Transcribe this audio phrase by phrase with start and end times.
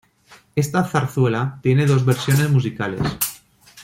[0.55, 3.03] Esta zarzuela tiene dos versiones musicales.